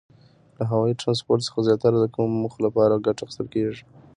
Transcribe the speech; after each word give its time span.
له 0.57 0.63
هوایي 0.71 0.95
ترانسپورت 1.01 1.41
څخه 1.47 1.59
زیاتره 1.67 1.97
د 1.99 2.05
کومو 2.15 2.35
موخو 2.43 2.59
لپاره 2.67 3.03
ګټه 3.05 3.21
اخیستل 3.23 3.47
کیږي؟ 3.53 3.83